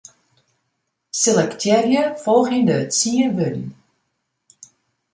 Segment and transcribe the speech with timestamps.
[1.19, 3.67] Selektearje folgjende tsien wurden.